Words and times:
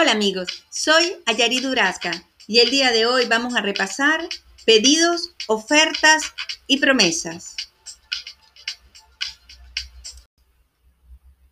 Hola 0.00 0.12
amigos, 0.12 0.64
soy 0.70 1.14
Ayari 1.26 1.60
Durazca 1.60 2.24
y 2.46 2.60
el 2.60 2.70
día 2.70 2.90
de 2.90 3.04
hoy 3.04 3.26
vamos 3.26 3.54
a 3.54 3.60
repasar 3.60 4.26
pedidos, 4.64 5.34
ofertas 5.46 6.22
y 6.66 6.78
promesas. 6.78 7.54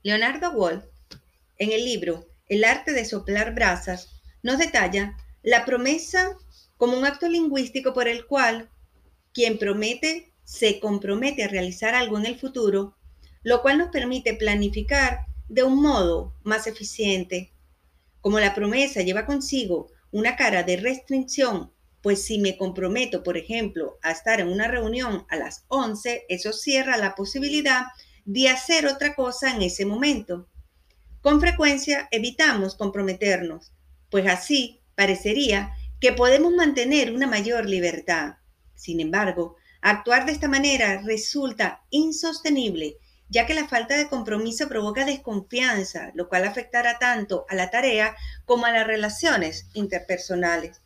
Leonardo 0.03 0.51
Wolf, 0.53 0.83
en 1.59 1.73
el 1.73 1.85
libro 1.85 2.27
El 2.49 2.65
arte 2.65 2.93
de 2.93 3.05
soplar 3.05 3.55
brasas, 3.55 4.19
nos 4.43 4.57
detalla 4.57 5.15
la 5.43 5.67
promesa 5.67 6.35
como 6.79 6.97
un 6.97 7.05
acto 7.05 7.29
lingüístico 7.29 7.93
por 7.93 8.09
el 8.09 8.25
cual 8.25 8.71
quien 9.35 9.59
promete 9.59 10.33
se 10.45 10.81
compromete 10.81 11.45
a 11.45 11.49
realizar 11.49 11.95
algo 11.95 12.17
en 12.17 12.25
el 12.25 12.39
futuro, 12.39 12.97
lo 13.43 13.61
cual 13.61 13.77
nos 13.77 13.91
permite 13.91 14.33
planificar 14.33 15.27
de 15.51 15.65
un 15.65 15.83
modo 15.83 16.33
más 16.45 16.67
eficiente. 16.67 17.53
Como 18.29 18.41
la 18.41 18.55
promesa 18.55 19.01
lleva 19.01 19.25
consigo 19.25 19.91
una 20.11 20.37
cara 20.37 20.63
de 20.63 20.77
restricción, 20.77 21.73
pues 22.03 22.27
si 22.27 22.39
me 22.39 22.59
comprometo, 22.59 23.23
por 23.23 23.39
ejemplo, 23.39 23.99
a 24.03 24.11
estar 24.11 24.39
en 24.43 24.49
una 24.49 24.69
reunión 24.69 25.25
a 25.31 25.37
las 25.37 25.65
11, 25.69 26.27
eso 26.29 26.53
cierra 26.53 26.99
la 26.99 27.15
posibilidad 27.15 27.87
de 28.27 28.51
hacer 28.51 28.87
otra 28.87 29.15
cosa 29.15 29.55
en 29.55 29.63
ese 29.63 29.87
momento. 29.87 30.47
Con 31.23 31.41
frecuencia 31.41 32.07
evitamos 32.11 32.75
comprometernos, 32.75 33.73
pues 34.11 34.27
así 34.27 34.83
parecería 34.95 35.73
que 35.99 36.13
podemos 36.13 36.53
mantener 36.53 37.15
una 37.15 37.27
mayor 37.27 37.67
libertad. 37.67 38.35
Sin 38.75 39.01
embargo, 39.01 39.57
actuar 39.81 40.27
de 40.27 40.33
esta 40.33 40.49
manera 40.49 41.01
resulta 41.01 41.83
insostenible, 41.89 42.99
ya 43.29 43.47
que 43.47 43.55
la 43.55 43.69
falta 43.69 43.97
de 43.97 44.09
compromiso 44.09 44.69
provoca 44.69 45.05
desconfianza, 45.05 46.13
lo 46.15 46.29
cual 46.29 46.45
afectará 46.45 46.99
tanto 46.99 47.45
a 47.49 47.55
la 47.55 47.71
tarea 47.71 48.17
como 48.45 48.67
a 48.67 48.73
las 48.73 48.87
relaciones 48.87 49.69
interpersonales. 49.75 50.81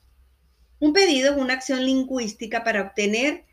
Un 0.81 0.93
pedido 0.93 1.33
es 1.33 1.39
una 1.39 1.55
acción 1.55 1.85
lingüística 1.85 2.65
para 2.65 2.83
obtener 2.83 3.45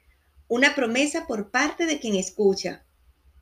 una 0.48 0.74
promesa 0.74 1.28
por 1.28 1.52
parte 1.52 1.86
de 1.86 2.00
quien 2.00 2.16
escucha. 2.16 2.84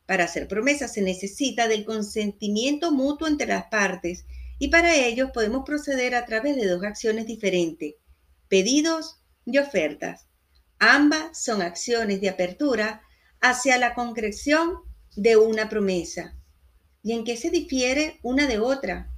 Para 0.06 0.25
hacer 0.25 0.48
promesas 0.48 0.94
se 0.94 1.02
necesita 1.02 1.68
del 1.68 1.86
consentimiento 1.86 2.92
mutuo 2.92 3.28
entre 3.28 3.48
las 3.48 3.66
partes 3.66 4.25
y 4.59 4.68
para 4.68 4.95
ello 4.95 5.31
podemos 5.31 5.64
proceder 5.66 6.16
a 6.16 6.25
través 6.25 6.58
de 6.58 6.68
dos 6.68 6.84
acciones 6.84 7.28
diferentes, 7.28 7.95
pedidos 8.50 9.22
y 9.45 9.58
ofertas. 9.58 10.28
Ambas 10.80 11.42
son 11.42 11.62
acciones 11.62 12.20
de 12.20 12.30
apertura 12.30 13.02
hacia 13.40 13.78
la 13.78 13.94
concreción 13.94 14.87
de 15.18 15.36
una 15.36 15.68
promesa. 15.68 16.36
¿Y 17.04 17.12
en 17.12 17.23
qué 17.23 17.36
se 17.38 17.50
difiere 17.50 18.20
una 18.22 18.46
de 18.46 18.60
otra? 18.60 19.10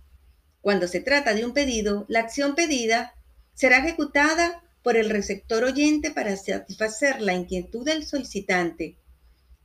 Cuando 0.62 0.88
se 0.88 1.02
trata 1.02 1.34
de 1.34 1.46
un 1.46 1.54
pedido, 1.54 2.06
la 2.08 2.22
acción 2.22 2.56
pedida 2.56 3.14
será 3.54 3.80
ejecutada 3.80 4.64
por 4.82 4.96
el 4.96 5.10
receptor 5.10 5.66
oyente 5.66 6.12
para 6.12 6.36
satisfacer 6.38 7.22
la 7.22 7.34
inquietud 7.34 7.86
del 7.86 8.06
solicitante. 8.06 8.98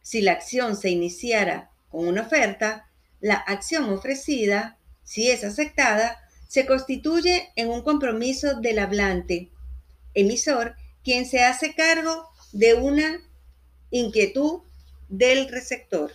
Si 0.03 0.23
la 0.23 0.33
acción 0.33 0.77
se 0.77 0.91
iniciara 0.91 1.71
con 1.89 2.09
una 2.09 2.23
oferta, 2.23 2.91
la 3.21 3.37
acción 3.37 3.89
ofrecida, 3.91 4.77
si 5.05 5.31
es 5.31 5.45
aceptada, 5.45 6.19
se 6.49 6.67
constituye 6.67 7.53
en 7.55 7.69
un 7.69 7.83
compromiso 7.83 8.61
del 8.61 8.81
hablante, 8.81 9.51
emisor, 10.15 10.75
quien 11.05 11.27
se 11.27 11.45
hace 11.45 11.75
cargo 11.75 12.29
de 12.53 12.75
una 12.75 13.21
inquietud 13.91 14.63
del 15.09 15.49
receptor. 15.49 16.13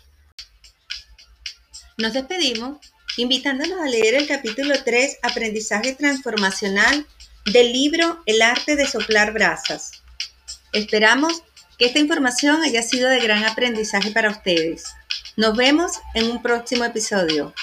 Nos 2.00 2.14
despedimos 2.14 2.78
invitándonos 3.18 3.82
a 3.82 3.86
leer 3.90 4.16
el 4.16 4.26
capítulo 4.26 4.74
3, 4.86 5.18
Aprendizaje 5.22 5.94
Transformacional 5.96 7.06
del 7.52 7.74
libro 7.74 8.24
El 8.26 8.42
arte 8.42 8.78
de 8.78 8.88
soplar 8.88 9.34
brasas. 9.34 9.92
Esperamos 10.72 11.44
que 11.78 11.88
esta 11.88 12.00
información 12.00 12.64
haya 12.64 12.84
sido 12.84 13.10
de 13.10 13.20
gran 13.20 13.44
aprendizaje 13.44 14.12
para 14.12 14.30
ustedes. 14.30 14.86
Nos 15.36 15.58
vemos 15.58 15.92
en 16.14 16.32
un 16.32 16.42
próximo 16.42 16.86
episodio. 16.86 17.54